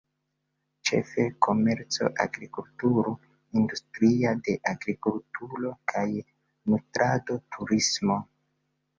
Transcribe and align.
Ĉefe 0.89 1.23
komerco, 1.45 2.07
agrikulturo, 2.23 3.11
industria 3.61 4.31
de 4.47 4.55
agrikulturo 4.71 5.73
kaj 5.93 6.07
nutrado, 6.73 7.37
turismo. 7.57 8.17